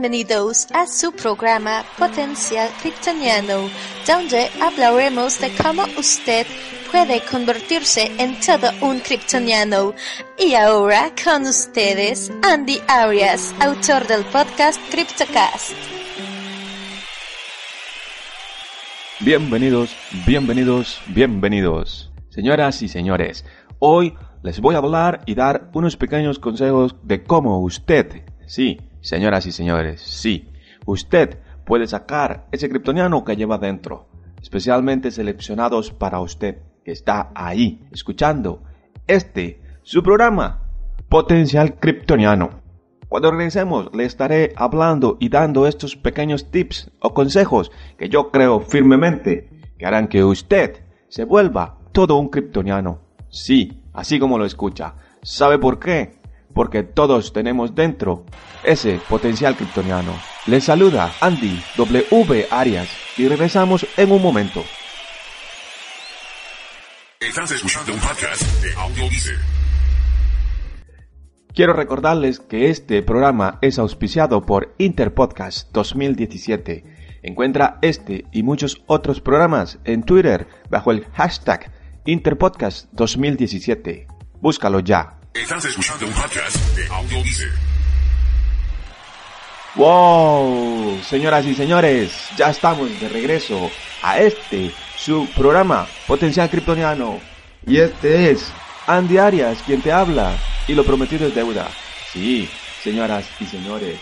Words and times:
Bienvenidos 0.00 0.68
a 0.72 0.86
su 0.86 1.10
programa 1.10 1.82
Potencial 1.98 2.70
Kryptoniano, 2.80 3.68
donde 4.06 4.48
hablaremos 4.62 5.40
de 5.40 5.50
cómo 5.60 5.82
usted 5.98 6.46
puede 6.92 7.20
convertirse 7.28 8.12
en 8.16 8.38
todo 8.38 8.70
un 8.80 9.00
kryptoniano. 9.00 9.94
Y 10.38 10.54
ahora 10.54 11.10
con 11.24 11.42
ustedes, 11.42 12.30
Andy 12.48 12.80
Arias, 12.86 13.52
autor 13.58 14.06
del 14.06 14.24
podcast 14.26 14.80
CryptoCast. 14.88 15.72
Bienvenidos, 19.18 19.96
bienvenidos, 20.24 21.00
bienvenidos. 21.08 22.12
Señoras 22.28 22.82
y 22.82 22.88
señores, 22.88 23.44
hoy 23.80 24.14
les 24.44 24.60
voy 24.60 24.76
a 24.76 24.78
hablar 24.78 25.22
y 25.26 25.34
dar 25.34 25.72
unos 25.74 25.96
pequeños 25.96 26.38
consejos 26.38 26.94
de 27.02 27.24
cómo 27.24 27.58
usted, 27.58 28.22
sí, 28.46 28.78
Señoras 29.00 29.46
y 29.46 29.52
señores, 29.52 30.00
sí, 30.00 30.50
usted 30.86 31.38
puede 31.64 31.86
sacar 31.86 32.46
ese 32.50 32.68
kryptoniano 32.68 33.24
que 33.24 33.36
lleva 33.36 33.58
dentro, 33.58 34.08
especialmente 34.40 35.10
seleccionados 35.10 35.92
para 35.92 36.20
usted, 36.20 36.58
que 36.84 36.92
está 36.92 37.30
ahí, 37.34 37.86
escuchando 37.92 38.62
este, 39.06 39.60
su 39.82 40.02
programa, 40.02 40.62
Potencial 41.08 41.78
Kryptoniano. 41.78 42.62
Cuando 43.08 43.30
regresemos, 43.30 43.88
le 43.94 44.04
estaré 44.04 44.52
hablando 44.56 45.16
y 45.18 45.30
dando 45.30 45.66
estos 45.66 45.96
pequeños 45.96 46.50
tips 46.50 46.90
o 47.00 47.14
consejos 47.14 47.70
que 47.96 48.10
yo 48.10 48.30
creo 48.30 48.60
firmemente 48.60 49.48
que 49.78 49.86
harán 49.86 50.08
que 50.08 50.22
usted 50.22 50.82
se 51.08 51.24
vuelva 51.24 51.78
todo 51.92 52.16
un 52.16 52.28
kryptoniano. 52.28 53.00
Sí, 53.30 53.82
así 53.94 54.18
como 54.18 54.36
lo 54.36 54.44
escucha. 54.44 54.94
¿Sabe 55.22 55.58
por 55.58 55.78
qué? 55.78 56.17
Porque 56.54 56.82
todos 56.82 57.32
tenemos 57.32 57.74
dentro 57.74 58.24
ese 58.64 59.00
potencial 59.08 59.56
kryptoniano. 59.56 60.12
Les 60.46 60.64
saluda 60.64 61.12
Andy 61.20 61.62
W. 61.76 62.46
Arias 62.50 62.88
y 63.16 63.28
regresamos 63.28 63.86
en 63.96 64.12
un 64.12 64.22
momento. 64.22 64.64
Estás 67.20 67.50
escuchando 67.50 67.92
un 67.92 67.98
podcast 68.00 68.42
de 68.62 68.70
Quiero 71.52 71.72
recordarles 71.72 72.38
que 72.38 72.70
este 72.70 73.02
programa 73.02 73.58
es 73.62 73.80
auspiciado 73.80 74.46
por 74.46 74.74
Interpodcast 74.78 75.72
2017. 75.72 76.84
Encuentra 77.22 77.78
este 77.82 78.26
y 78.30 78.44
muchos 78.44 78.84
otros 78.86 79.20
programas 79.20 79.80
en 79.84 80.04
Twitter 80.04 80.46
bajo 80.70 80.92
el 80.92 81.04
hashtag 81.06 81.72
Interpodcast 82.04 82.92
2017. 82.92 84.06
Búscalo 84.40 84.78
ya. 84.78 85.17
Estás 85.40 85.64
escuchando 85.66 86.04
un 86.06 86.12
podcast 86.12 86.76
de 86.76 86.86
Audio 86.88 87.18
¡Wow! 89.76 90.98
Señoras 91.02 91.46
y 91.46 91.54
señores, 91.54 92.28
ya 92.36 92.50
estamos 92.50 93.00
de 93.00 93.08
regreso 93.08 93.70
a 94.02 94.18
este, 94.18 94.72
su 94.96 95.28
programa 95.36 95.86
Potencial 96.08 96.50
Kryptoniano. 96.50 97.20
Y 97.64 97.76
este 97.76 98.32
es 98.32 98.52
Andy 98.88 99.18
Arias 99.18 99.62
quien 99.64 99.80
te 99.80 99.92
habla. 99.92 100.36
Y 100.66 100.74
lo 100.74 100.84
prometido 100.84 101.28
es 101.28 101.34
deuda. 101.34 101.68
Sí, 102.12 102.48
señoras 102.82 103.24
y 103.38 103.44
señores. 103.46 103.98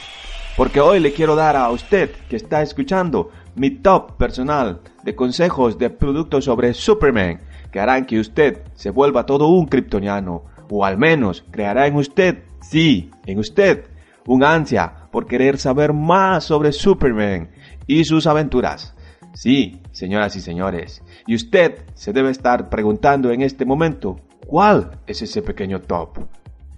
Porque 0.57 0.81
hoy 0.81 1.01
le 1.01 1.13
quiero 1.13 1.37
dar 1.37 1.55
a 1.55 1.69
usted 1.69 2.13
que 2.31 2.37
está 2.37 2.63
escuchando 2.63 3.31
mi 3.55 3.71
top 3.71 4.17
personal 4.17 4.81
de 5.03 5.15
consejos 5.15 5.79
de 5.79 5.91
productos 5.91 6.47
sobre 6.47 6.73
Superman 6.73 7.41
que 7.71 7.79
harán 7.79 8.07
que 8.07 8.19
usted 8.19 8.63
se 8.75 8.89
vuelva 8.89 9.27
todo 9.27 9.49
un 9.49 9.67
kryptoniano 9.67 10.56
o 10.71 10.85
al 10.85 10.99
menos 10.99 11.45
creará 11.51 11.87
en 11.87 11.97
usted, 11.97 12.45
sí, 12.61 13.11
en 13.27 13.39
usted, 13.39 13.87
un 14.27 14.45
ansia 14.45 15.09
por 15.11 15.27
querer 15.27 15.59
saber 15.59 15.93
más 15.93 16.45
sobre 16.45 16.73
Superman 16.73 17.51
y 17.87 18.05
sus 18.05 18.27
aventuras. 18.27 18.95
Sí, 19.35 19.81
señoras 19.93 20.35
y 20.37 20.41
señores, 20.41 21.03
y 21.27 21.35
usted 21.35 21.85
se 21.95 22.13
debe 22.13 22.31
estar 22.31 22.71
preguntando 22.71 23.31
en 23.31 23.43
este 23.43 23.65
momento, 23.65 24.19
¿cuál 24.47 24.99
es 25.07 25.21
ese 25.23 25.43
pequeño 25.43 25.83
top? 25.83 26.19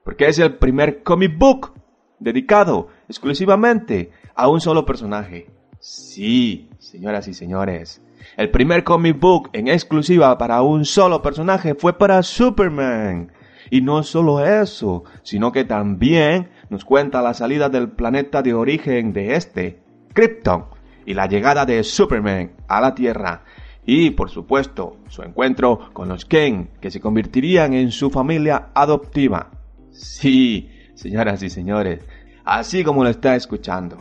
porque 0.10 0.28
es 0.28 0.40
el 0.40 0.56
primer 0.56 1.04
comic 1.04 1.38
book 1.38 1.74
dedicado 2.20 2.88
exclusivamente 3.08 4.10
a 4.34 4.48
un 4.48 4.60
solo 4.60 4.84
personaje. 4.86 5.52
Sí, 5.80 6.68
señoras 6.80 7.28
y 7.28 7.36
señores, 7.36 8.02
el 8.36 8.50
primer 8.50 8.84
comic 8.84 9.20
book 9.20 9.50
en 9.54 9.68
exclusiva 9.68 10.36
para 10.38 10.64
un 10.64 10.84
solo 10.84 11.22
personaje 11.22 11.76
fue 11.76 11.98
para 11.98 12.24
Superman. 12.24 13.32
Y 13.70 13.82
no 13.82 14.02
solo 14.02 14.44
eso, 14.44 15.04
sino 15.22 15.52
que 15.52 15.64
también 15.64 16.50
nos 16.70 16.86
cuenta 16.86 17.22
la 17.22 17.34
salida 17.34 17.70
del 17.70 17.90
planeta 17.90 18.42
de 18.42 18.54
origen 18.54 19.14
de 19.14 19.36
este, 19.36 19.80
Krypton, 20.14 20.66
y 21.06 21.14
la 21.14 21.28
llegada 21.28 21.66
de 21.66 21.84
Superman 21.84 22.52
a 22.68 22.82
la 22.82 22.94
Tierra. 22.94 23.44
Y, 23.86 24.12
por 24.12 24.30
supuesto, 24.30 24.98
su 25.08 25.24
encuentro 25.24 25.90
con 25.94 26.10
los 26.10 26.26
Ken, 26.26 26.70
que 26.80 26.92
se 26.92 27.00
convertirían 27.00 27.74
en 27.74 27.92
su 27.92 28.10
familia 28.10 28.70
adoptiva. 28.74 29.50
Sí, 29.92 30.70
señoras 30.94 31.42
y 31.42 31.50
señores, 31.50 32.06
así 32.46 32.84
como 32.84 33.04
lo 33.04 33.10
está 33.10 33.36
escuchando. 33.36 33.98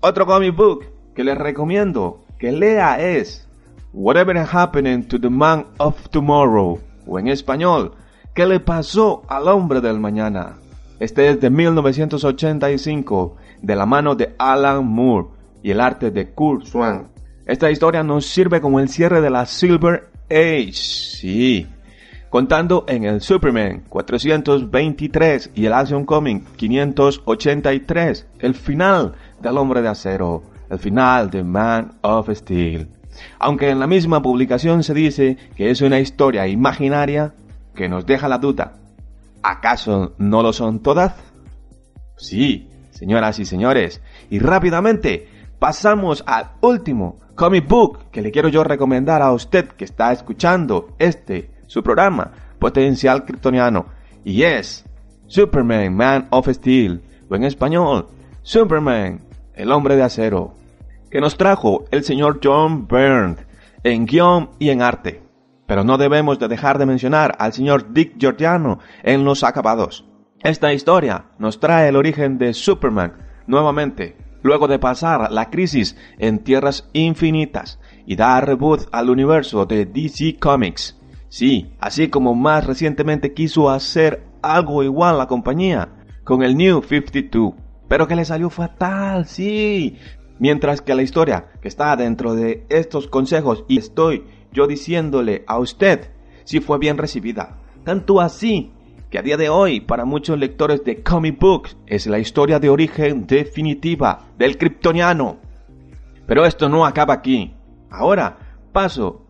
Otro 0.00 0.26
comic 0.26 0.56
book 0.56 0.86
que 1.14 1.24
les 1.24 1.36
recomiendo 1.36 2.24
que 2.38 2.52
lea 2.52 3.00
es 3.00 3.46
Whatever 3.92 4.38
Happened 4.50 5.08
to 5.08 5.20
the 5.20 5.28
Man 5.28 5.66
of 5.76 6.08
Tomorrow, 6.08 6.80
o 7.06 7.18
en 7.18 7.28
español, 7.28 7.94
¿Qué 8.34 8.46
le 8.46 8.60
pasó 8.60 9.24
al 9.28 9.46
hombre 9.46 9.82
del 9.82 10.00
mañana? 10.00 10.56
Este 11.02 11.28
es 11.30 11.40
de 11.40 11.50
1985, 11.50 13.36
de 13.60 13.74
la 13.74 13.86
mano 13.86 14.14
de 14.14 14.36
Alan 14.38 14.86
Moore 14.86 15.30
y 15.60 15.72
el 15.72 15.80
arte 15.80 16.12
de 16.12 16.30
Kurt 16.30 16.64
Swan. 16.64 17.08
Esta 17.44 17.72
historia 17.72 18.04
nos 18.04 18.24
sirve 18.24 18.60
como 18.60 18.78
el 18.78 18.88
cierre 18.88 19.20
de 19.20 19.28
la 19.28 19.44
Silver 19.44 20.10
Age. 20.30 20.72
Sí, 20.74 21.66
contando 22.30 22.84
en 22.86 23.02
el 23.02 23.20
Superman 23.20 23.82
423 23.88 25.50
y 25.56 25.66
el 25.66 25.72
Action 25.72 26.04
Comic 26.04 26.44
583, 26.54 28.28
el 28.38 28.54
final 28.54 29.14
del 29.40 29.58
Hombre 29.58 29.82
de 29.82 29.88
Acero, 29.88 30.44
el 30.70 30.78
final 30.78 31.30
de 31.32 31.42
Man 31.42 31.94
of 32.02 32.30
Steel. 32.30 32.86
Aunque 33.40 33.70
en 33.70 33.80
la 33.80 33.88
misma 33.88 34.22
publicación 34.22 34.84
se 34.84 34.94
dice 34.94 35.36
que 35.56 35.68
es 35.68 35.80
una 35.80 35.98
historia 35.98 36.46
imaginaria 36.46 37.34
que 37.74 37.88
nos 37.88 38.06
deja 38.06 38.28
la 38.28 38.38
duda. 38.38 38.74
¿Acaso 39.42 40.14
no 40.18 40.42
lo 40.42 40.52
son 40.52 40.80
todas? 40.80 41.14
Sí, 42.16 42.68
señoras 42.90 43.38
y 43.38 43.44
señores. 43.44 44.00
Y 44.30 44.38
rápidamente 44.38 45.28
pasamos 45.58 46.22
al 46.26 46.52
último 46.60 47.20
comic 47.34 47.66
book 47.66 48.10
que 48.10 48.22
le 48.22 48.30
quiero 48.30 48.48
yo 48.48 48.62
recomendar 48.62 49.22
a 49.22 49.32
usted 49.32 49.68
que 49.68 49.84
está 49.84 50.12
escuchando 50.12 50.94
este 50.98 51.50
su 51.66 51.82
programa 51.82 52.30
Potencial 52.58 53.24
Kryptoniano 53.24 53.86
y 54.24 54.42
es 54.42 54.84
Superman 55.26 55.94
Man 55.94 56.28
of 56.30 56.48
Steel 56.48 57.02
o 57.28 57.34
en 57.34 57.44
español 57.44 58.08
Superman 58.42 59.22
el 59.54 59.72
hombre 59.72 59.96
de 59.96 60.02
acero 60.02 60.54
que 61.10 61.20
nos 61.20 61.36
trajo 61.36 61.84
el 61.90 62.04
señor 62.04 62.40
John 62.42 62.86
Byrne 62.86 63.36
en 63.84 64.06
guion 64.06 64.50
y 64.58 64.70
en 64.70 64.82
arte. 64.82 65.21
Pero 65.72 65.84
no 65.84 65.96
debemos 65.96 66.38
de 66.38 66.48
dejar 66.48 66.76
de 66.76 66.84
mencionar 66.84 67.34
al 67.38 67.54
señor 67.54 67.94
Dick 67.94 68.18
Giordano 68.18 68.80
en 69.02 69.24
los 69.24 69.42
acabados. 69.42 70.04
Esta 70.42 70.74
historia 70.74 71.30
nos 71.38 71.60
trae 71.60 71.88
el 71.88 71.96
origen 71.96 72.36
de 72.36 72.52
Superman 72.52 73.14
nuevamente, 73.46 74.18
luego 74.42 74.68
de 74.68 74.78
pasar 74.78 75.32
la 75.32 75.48
crisis 75.48 75.96
en 76.18 76.40
Tierras 76.40 76.90
Infinitas 76.92 77.80
y 78.04 78.16
dar 78.16 78.44
reboot 78.44 78.82
al 78.92 79.08
universo 79.08 79.64
de 79.64 79.86
DC 79.86 80.36
Comics. 80.38 81.00
Sí, 81.30 81.72
así 81.80 82.08
como 82.08 82.34
más 82.34 82.66
recientemente 82.66 83.32
quiso 83.32 83.70
hacer 83.70 84.26
algo 84.42 84.82
igual 84.82 85.16
la 85.16 85.26
compañía 85.26 85.88
con 86.22 86.42
el 86.42 86.54
New 86.54 86.82
52, 86.82 87.54
pero 87.88 88.06
que 88.06 88.16
le 88.16 88.26
salió 88.26 88.50
fatal, 88.50 89.24
sí. 89.24 89.96
Mientras 90.38 90.82
que 90.82 90.94
la 90.94 91.02
historia 91.02 91.46
que 91.62 91.68
está 91.68 91.96
dentro 91.96 92.34
de 92.34 92.66
estos 92.68 93.06
consejos 93.06 93.64
y 93.68 93.78
estoy 93.78 94.24
yo 94.52 94.66
diciéndole 94.66 95.44
a 95.46 95.58
usted 95.58 96.10
si 96.44 96.60
fue 96.60 96.78
bien 96.78 96.98
recibida. 96.98 97.58
Tanto 97.84 98.20
así 98.20 98.72
que 99.10 99.18
a 99.18 99.22
día 99.22 99.36
de 99.36 99.48
hoy 99.48 99.80
para 99.80 100.04
muchos 100.04 100.38
lectores 100.38 100.84
de 100.84 101.02
comic 101.02 101.38
books 101.38 101.76
es 101.86 102.06
la 102.06 102.18
historia 102.18 102.58
de 102.58 102.70
origen 102.70 103.26
definitiva 103.26 104.26
del 104.38 104.56
kryptoniano. 104.56 105.38
Pero 106.26 106.46
esto 106.46 106.68
no 106.68 106.86
acaba 106.86 107.14
aquí. 107.14 107.54
Ahora 107.90 108.38
paso 108.72 109.26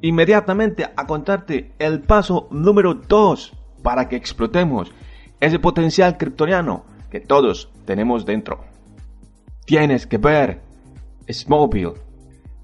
inmediatamente 0.00 0.84
a 0.84 1.06
contarte 1.06 1.72
el 1.78 2.00
paso 2.00 2.48
número 2.50 2.94
2 2.94 3.52
para 3.82 4.08
que 4.08 4.16
explotemos 4.16 4.92
ese 5.40 5.58
potencial 5.58 6.16
kryptoniano 6.16 6.84
que 7.10 7.20
todos 7.20 7.70
tenemos 7.84 8.24
dentro. 8.24 8.64
Tienes 9.64 10.06
que 10.06 10.18
ver 10.18 10.62
Smallville. 11.30 12.07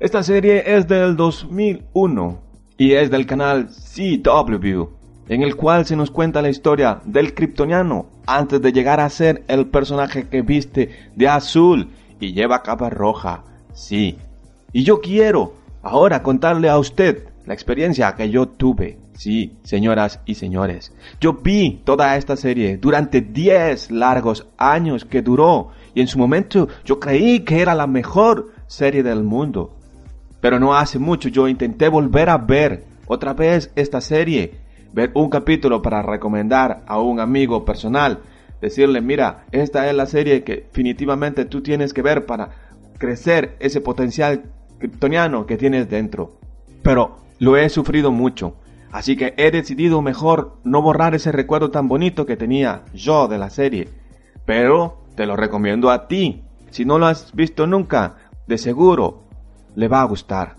Esta 0.04 0.22
serie 0.22 0.62
es 0.66 0.86
del 0.86 1.16
2001 1.16 2.38
y 2.76 2.92
es 2.92 3.10
del 3.10 3.24
canal 3.24 3.68
CW, 3.68 4.84
en 5.28 5.42
el 5.42 5.56
cual 5.56 5.86
se 5.86 5.96
nos 5.96 6.10
cuenta 6.10 6.42
la 6.42 6.50
historia 6.50 7.00
del 7.06 7.32
kryptoniano 7.32 8.10
antes 8.26 8.60
de 8.60 8.70
llegar 8.70 9.00
a 9.00 9.08
ser 9.08 9.44
el 9.48 9.64
personaje 9.68 10.28
que 10.28 10.42
viste 10.42 10.90
de 11.16 11.26
azul 11.26 11.88
y 12.20 12.34
lleva 12.34 12.62
capa 12.62 12.90
roja. 12.90 13.44
Sí. 13.72 14.18
Y 14.74 14.84
yo 14.84 15.00
quiero 15.00 15.54
ahora 15.82 16.22
contarle 16.22 16.68
a 16.68 16.76
usted 16.76 17.26
la 17.46 17.54
experiencia 17.54 18.14
que 18.14 18.28
yo 18.28 18.46
tuve. 18.46 18.98
Sí, 19.14 19.56
señoras 19.62 20.20
y 20.26 20.34
señores. 20.34 20.92
Yo 21.18 21.32
vi 21.32 21.80
toda 21.82 22.18
esta 22.18 22.36
serie 22.36 22.76
durante 22.76 23.22
10 23.22 23.90
largos 23.90 24.48
años 24.58 25.06
que 25.06 25.22
duró 25.22 25.70
y 25.94 26.02
en 26.02 26.08
su 26.08 26.18
momento 26.18 26.68
yo 26.84 27.00
creí 27.00 27.40
que 27.40 27.62
era 27.62 27.74
la 27.74 27.86
mejor 27.86 28.52
serie 28.66 29.02
del 29.02 29.22
mundo. 29.22 29.78
Pero 30.44 30.60
no 30.60 30.76
hace 30.76 30.98
mucho 30.98 31.30
yo 31.30 31.48
intenté 31.48 31.88
volver 31.88 32.28
a 32.28 32.36
ver 32.36 32.84
otra 33.06 33.32
vez 33.32 33.72
esta 33.76 34.02
serie, 34.02 34.52
ver 34.92 35.10
un 35.14 35.30
capítulo 35.30 35.80
para 35.80 36.02
recomendar 36.02 36.82
a 36.86 37.00
un 37.00 37.18
amigo 37.18 37.64
personal, 37.64 38.18
decirle, 38.60 39.00
mira, 39.00 39.46
esta 39.52 39.88
es 39.88 39.96
la 39.96 40.04
serie 40.04 40.44
que 40.44 40.56
definitivamente 40.56 41.46
tú 41.46 41.62
tienes 41.62 41.94
que 41.94 42.02
ver 42.02 42.26
para 42.26 42.50
crecer 42.98 43.56
ese 43.58 43.80
potencial 43.80 44.42
kryptoniano 44.76 45.46
que 45.46 45.56
tienes 45.56 45.88
dentro. 45.88 46.36
Pero 46.82 47.20
lo 47.38 47.56
he 47.56 47.66
sufrido 47.70 48.12
mucho. 48.12 48.56
Así 48.92 49.16
que 49.16 49.32
he 49.38 49.50
decidido 49.50 50.02
mejor 50.02 50.58
no 50.62 50.82
borrar 50.82 51.14
ese 51.14 51.32
recuerdo 51.32 51.70
tan 51.70 51.88
bonito 51.88 52.26
que 52.26 52.36
tenía 52.36 52.82
yo 52.92 53.28
de 53.28 53.38
la 53.38 53.48
serie. 53.48 53.88
Pero 54.44 55.04
te 55.16 55.24
lo 55.24 55.36
recomiendo 55.36 55.90
a 55.90 56.06
ti. 56.06 56.42
Si 56.68 56.84
no 56.84 56.98
lo 56.98 57.06
has 57.06 57.34
visto 57.34 57.66
nunca, 57.66 58.16
de 58.46 58.58
seguro 58.58 59.23
le 59.74 59.88
va 59.88 60.02
a 60.02 60.06
gustar. 60.06 60.56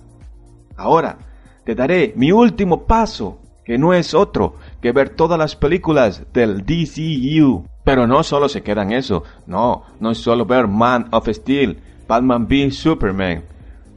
Ahora, 0.77 1.17
te 1.63 1.75
daré 1.75 2.13
mi 2.15 2.31
último 2.31 2.83
paso, 2.83 3.39
que 3.63 3.77
no 3.77 3.93
es 3.93 4.13
otro 4.13 4.55
que 4.81 4.91
ver 4.91 5.09
todas 5.09 5.39
las 5.39 5.55
películas 5.55 6.23
del 6.33 6.65
DCU. 6.65 7.65
Pero 7.83 8.07
no 8.07 8.23
solo 8.23 8.49
se 8.49 8.61
queda 8.61 8.83
en 8.83 8.91
eso, 8.91 9.23
no, 9.45 9.83
no 9.99 10.11
es 10.11 10.17
solo 10.17 10.45
ver 10.45 10.67
Man 10.67 11.07
of 11.11 11.27
Steel, 11.29 11.79
Batman 12.07 12.47
v 12.49 12.71
Superman, 12.71 13.43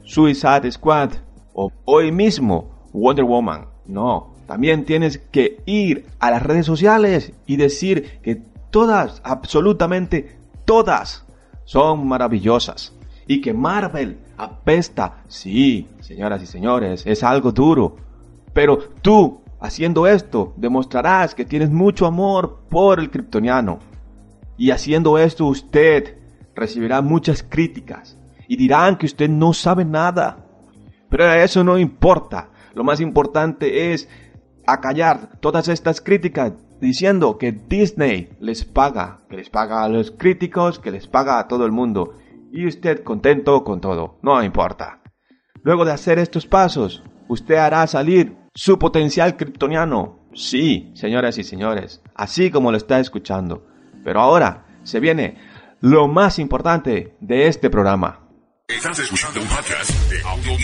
Suicide 0.05 0.71
Squad 0.71 1.13
o 1.55 1.71
hoy 1.85 2.13
mismo 2.13 2.71
Wonder 2.93 3.25
Woman. 3.25 3.67
No, 3.87 4.35
también 4.47 4.85
tienes 4.85 5.19
que 5.19 5.63
ir 5.67 6.07
a 6.19 6.31
las 6.31 6.43
redes 6.43 6.67
sociales 6.67 7.33
y 7.47 7.57
decir 7.57 8.21
que 8.23 8.43
todas, 8.71 9.21
absolutamente 9.25 10.39
todas, 10.65 11.27
son 11.65 12.07
maravillosas. 12.07 12.98
Y 13.29 13.41
que 13.41 13.55
Marvel 13.55 14.19
apesta. 14.37 15.23
Sí, 15.29 15.87
señoras 16.01 16.43
y 16.43 16.47
señores, 16.47 17.05
es 17.07 17.23
algo 17.23 17.53
duro. 17.53 17.95
Pero 18.53 18.79
tú, 19.03 19.43
haciendo 19.61 20.09
esto, 20.09 20.55
demostrarás 20.57 21.35
que 21.35 21.45
tienes 21.45 21.71
mucho 21.71 22.07
amor 22.07 22.65
por 22.69 22.99
el 22.99 23.11
kryptoniano. 23.11 23.79
Y 24.57 24.73
haciendo 24.73 25.19
esto 25.19 25.47
usted 25.47 26.17
recibirá 26.57 27.03
muchas 27.03 27.45
críticas 27.45 28.19
y 28.49 28.57
dirán 28.57 28.97
que 28.97 29.07
usted 29.07 29.29
no 29.29 29.53
sabe 29.53 29.85
nada. 29.85 30.45
Pero 31.09 31.31
eso 31.33 31.63
no 31.63 31.79
importa. 31.79 32.51
Lo 32.75 32.83
más 32.83 33.01
importante 33.01 33.93
es 33.93 34.09
acallar 34.67 35.39
todas 35.41 35.69
estas 35.69 36.01
críticas 36.01 36.53
diciendo 36.81 37.39
que 37.39 37.53
Disney 37.53 38.31
les 38.41 38.65
paga, 38.65 39.21
que 39.29 39.37
les 39.37 39.51
paga 39.51 39.83
a 39.83 39.89
los 39.89 40.11
críticos, 40.11 40.79
que 40.79 40.91
les 40.91 41.07
paga 41.07 41.39
a 41.39 41.49
todo 41.49 41.65
el 41.67 41.73
mundo. 41.73 42.15
Y 42.51 42.67
usted 42.67 43.03
contento 43.03 43.63
con 43.65 43.81
todo, 43.81 44.19
no 44.23 44.43
importa. 44.43 45.03
Luego 45.63 45.85
de 45.85 45.93
hacer 45.93 46.19
estos 46.19 46.47
pasos, 46.47 47.03
usted 47.29 47.57
hará 47.57 47.87
salir 47.87 48.37
su 48.55 48.79
potencial 48.79 49.37
kryptoniano. 49.37 50.29
Sí, 50.35 50.93
señoras 50.95 51.39
y 51.39 51.45
señores, 51.45 52.03
así 52.15 52.51
como 52.51 52.71
lo 52.71 52.77
está 52.77 53.01
escuchando. 53.01 53.67
Pero 54.05 54.21
ahora 54.21 54.67
se 54.83 55.01
viene 55.01 55.37
lo 55.81 56.09
más 56.09 56.39
importante 56.39 57.17
de 57.21 57.47
este 57.49 57.71
programa. 57.71 58.29
Estás 58.69 58.99
escuchando 58.99 59.41
un 59.41 59.49
podcast 59.49 59.91
de 60.11 60.21
Audio 60.23 60.57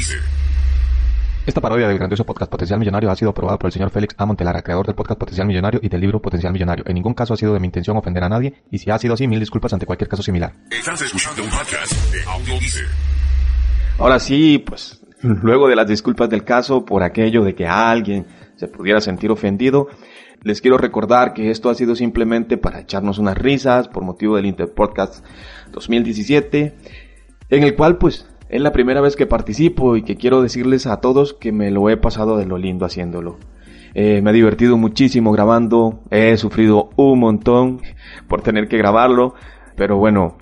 Esta 1.47 1.61
parodia 1.61 1.87
del 1.87 1.99
grandioso 1.99 2.25
podcast 2.25 2.51
Potencial 2.51 2.79
Millonario 2.79 3.11
ha 3.11 3.17
sido 3.17 3.33
aprobada 3.33 3.59
por 3.59 3.69
el 3.69 3.73
señor 3.73 3.91
Félix 3.91 4.15
A. 4.17 4.25
Montelara, 4.25 4.63
creador 4.63 4.87
del 4.87 4.95
podcast 4.95 5.21
Potencial 5.21 5.47
Millonario 5.47 5.79
y 5.83 5.91
del 5.91 6.01
libro 6.01 6.23
Potencial 6.23 6.55
Millonario. 6.55 6.87
En 6.89 6.95
ningún 6.95 7.13
caso 7.13 7.35
ha 7.35 7.37
sido 7.37 7.53
de 7.53 7.61
mi 7.61 7.67
intención 7.67 7.99
ofender 7.99 8.25
a 8.25 8.31
nadie, 8.31 8.63
y 8.71 8.79
si 8.79 8.91
ha 8.91 8.99
sido 8.99 9.13
así, 9.13 9.29
mil 9.29 9.41
disculpas 9.41 9.75
ante 9.75 9.85
cualquier 9.85 10.09
caso 10.09 10.23
similar. 10.23 10.55
Estás 10.71 11.03
escuchando 11.03 11.45
un 11.45 11.51
podcast 11.51 12.13
de 12.15 12.23
Audio 12.23 12.55
Ahora 13.99 14.19
sí, 14.21 14.65
pues 14.67 15.05
luego 15.21 15.69
de 15.69 15.77
las 15.77 15.87
disculpas 15.87 16.31
del 16.31 16.45
caso 16.45 16.87
por 16.87 17.03
aquello 17.03 17.45
de 17.45 17.55
que 17.55 17.67
alguien 17.67 18.27
se 18.57 18.67
pudiera 18.67 19.03
sentir 19.03 19.31
ofendido, 19.31 19.89
les 20.43 20.63
quiero 20.63 20.79
recordar 20.79 21.35
que 21.35 21.51
esto 21.51 21.69
ha 21.69 21.75
sido 21.75 21.95
simplemente 21.95 22.57
para 22.57 22.81
echarnos 22.81 23.19
unas 23.19 23.37
risas 23.37 23.89
por 23.89 24.03
motivo 24.03 24.37
del 24.37 24.47
Interpodcast 24.47 25.23
2017, 25.73 26.75
en 27.51 27.63
el 27.63 27.77
cual 27.77 27.99
pues 27.99 28.27
es 28.49 28.61
la 28.61 28.73
primera 28.73 29.01
vez 29.01 29.17
que 29.17 29.27
participo 29.27 29.97
y 29.97 30.03
que 30.03 30.17
quiero 30.17 30.43
decirles 30.43 30.87
a 30.87 31.01
todos 31.01 31.35
que 31.35 31.53
me 31.53 31.71
lo 31.71 31.89
he 31.91 31.97
pasado 31.97 32.37
de 32.37 32.47
lo 32.47 32.59
lindo 32.59 32.85
haciéndolo. 32.85 33.39
Eh, 33.95 34.21
me 34.23 34.31
ha 34.31 34.33
divertido 34.33 34.77
muchísimo 34.77 35.31
grabando, 35.33 36.01
he 36.11 36.37
sufrido 36.37 36.91
un 36.97 37.21
montón 37.21 37.81
por 38.29 38.43
tener 38.43 38.69
que 38.69 38.77
grabarlo, 38.77 39.35
pero 39.77 39.99
bueno, 39.99 40.37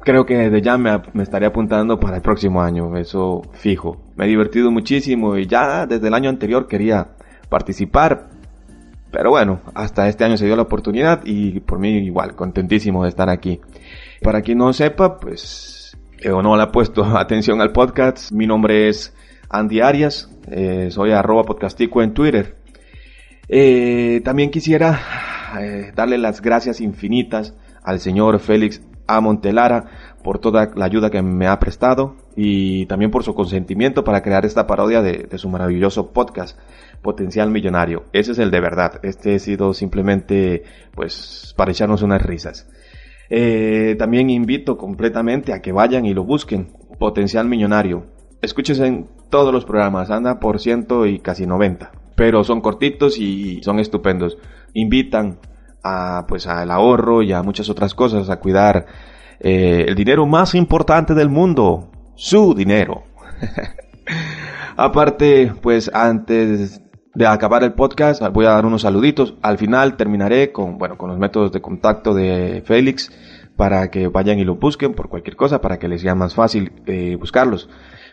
creo 0.00 0.24
que 0.24 0.48
de 0.48 0.62
ya 0.62 0.78
me, 0.78 1.02
me, 1.12 1.22
estaré 1.22 1.44
apuntando 1.46 2.00
para 2.00 2.16
el 2.16 2.22
próximo 2.22 2.62
año, 2.62 2.96
eso 2.96 3.42
fijo. 3.52 3.98
Me 4.16 4.24
he 4.24 4.28
divertido 4.28 4.70
muchísimo 4.70 5.36
y 5.36 5.46
ya 5.46 5.86
desde 5.86 6.08
el 6.08 6.14
año 6.14 6.30
anterior 6.30 6.66
quería 6.66 7.08
participar, 7.50 8.30
pero 9.10 9.30
bueno, 9.30 9.60
hasta 9.74 10.08
este 10.08 10.24
año 10.24 10.36
se 10.36 10.46
dio 10.46 10.56
la 10.56 10.62
oportunidad 10.62 11.20
y 11.24 11.60
por 11.60 11.78
mí 11.78 11.90
igual, 11.98 12.34
contentísimo 12.34 13.02
de 13.02 13.10
estar 13.10 13.28
aquí. 13.28 13.60
Para 14.22 14.40
quien 14.40 14.58
no 14.58 14.72
sepa, 14.72 15.18
pues, 15.18 15.75
o 16.32 16.42
no 16.42 16.54
ha 16.54 16.72
puesto 16.72 17.04
atención 17.18 17.60
al 17.60 17.72
podcast, 17.72 18.32
mi 18.32 18.46
nombre 18.46 18.88
es 18.88 19.14
Andy 19.48 19.80
Arias, 19.80 20.30
eh, 20.50 20.88
soy 20.90 21.12
arroba 21.12 21.44
podcastico 21.44 22.02
en 22.02 22.14
Twitter. 22.14 22.56
Eh, 23.48 24.20
también 24.24 24.50
quisiera 24.50 25.00
eh, 25.60 25.92
darle 25.94 26.18
las 26.18 26.42
gracias 26.42 26.80
infinitas 26.80 27.54
al 27.84 28.00
señor 28.00 28.40
Félix 28.40 28.82
A. 29.06 29.20
Montelara 29.20 29.84
por 30.24 30.40
toda 30.40 30.72
la 30.74 30.86
ayuda 30.86 31.10
que 31.10 31.22
me 31.22 31.46
ha 31.46 31.60
prestado 31.60 32.16
y 32.34 32.86
también 32.86 33.12
por 33.12 33.22
su 33.22 33.34
consentimiento 33.34 34.02
para 34.02 34.22
crear 34.22 34.44
esta 34.44 34.66
parodia 34.66 35.00
de 35.00 35.38
su 35.38 35.48
maravilloso 35.48 36.12
podcast 36.12 36.58
potencial 37.02 37.50
millonario. 37.50 38.04
Ese 38.12 38.32
es 38.32 38.38
el 38.38 38.50
de 38.50 38.60
verdad. 38.60 38.98
Este 39.02 39.36
ha 39.36 39.38
sido 39.38 39.72
simplemente, 39.74 40.64
pues, 40.92 41.54
para 41.56 41.70
echarnos 41.70 42.02
unas 42.02 42.20
risas. 42.20 42.68
Eh, 43.28 43.96
también 43.98 44.30
invito 44.30 44.76
completamente 44.76 45.52
a 45.52 45.60
que 45.60 45.72
vayan 45.72 46.06
y 46.06 46.14
lo 46.14 46.24
busquen. 46.24 46.68
Potencial 46.98 47.48
millonario. 47.48 48.06
Escúchese 48.42 48.86
en 48.86 49.08
todos 49.30 49.52
los 49.52 49.64
programas. 49.64 50.10
Anda 50.10 50.40
por 50.40 50.60
ciento 50.60 51.06
y 51.06 51.18
casi 51.18 51.46
90. 51.46 51.90
Pero 52.14 52.44
son 52.44 52.60
cortitos 52.60 53.18
y 53.18 53.62
son 53.62 53.78
estupendos. 53.78 54.38
Invitan 54.72 55.38
a, 55.82 56.24
pues, 56.28 56.46
al 56.46 56.70
ahorro 56.70 57.22
y 57.22 57.32
a 57.32 57.42
muchas 57.42 57.68
otras 57.68 57.94
cosas, 57.94 58.30
a 58.30 58.40
cuidar 58.40 58.86
eh, 59.40 59.84
el 59.88 59.94
dinero 59.94 60.26
más 60.26 60.54
importante 60.54 61.14
del 61.14 61.28
mundo. 61.28 61.90
Su 62.14 62.54
dinero. 62.54 63.04
Aparte, 64.76 65.52
pues 65.62 65.90
antes 65.92 66.82
de 67.16 67.26
acabar 67.26 67.64
el 67.64 67.72
podcast, 67.72 68.22
voy 68.30 68.44
a 68.44 68.50
dar 68.50 68.66
unos 68.66 68.82
saluditos. 68.82 69.34
Al 69.40 69.56
final 69.56 69.96
terminaré 69.96 70.52
con, 70.52 70.76
bueno, 70.76 70.98
con 70.98 71.08
los 71.08 71.18
métodos 71.18 71.50
de 71.50 71.62
contacto 71.62 72.12
de 72.12 72.62
Félix 72.66 73.10
para 73.56 73.90
que 73.90 74.08
vayan 74.08 74.38
y 74.38 74.44
lo 74.44 74.56
busquen 74.56 74.92
por 74.92 75.08
cualquier 75.08 75.34
cosa, 75.34 75.62
para 75.62 75.78
que 75.78 75.88
les 75.88 76.02
sea 76.02 76.14
más 76.14 76.34
fácil 76.34 76.72
eh, 76.84 77.16
buscarlos. 77.18 77.70